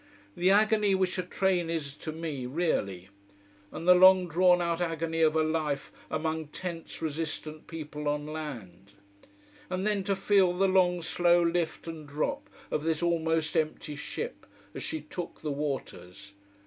The 0.35 0.49
agony 0.49 0.95
which 0.95 1.19
a 1.19 1.21
train 1.21 1.69
is 1.69 1.93
to 1.97 2.11
me, 2.11 2.47
really. 2.47 3.09
And 3.71 3.87
the 3.87 3.93
long 3.93 4.27
drawn 4.27 4.59
out 4.59 4.81
agony 4.81 5.21
of 5.21 5.35
a 5.35 5.43
life 5.43 5.91
among 6.09 6.47
tense, 6.47 7.03
resistant 7.03 7.67
people 7.67 8.07
on 8.07 8.25
land. 8.25 8.93
And 9.69 9.85
then 9.85 10.03
to 10.05 10.15
feel 10.15 10.53
the 10.53 10.67
long, 10.67 11.03
slow 11.03 11.43
lift 11.43 11.85
and 11.87 12.07
drop 12.07 12.49
of 12.71 12.83
this 12.83 13.03
almost 13.03 13.55
empty 13.55 13.95
ship, 13.95 14.47
as 14.73 14.81
she 14.81 15.01
took 15.01 15.41
the 15.41 15.51
waters. 15.51 16.33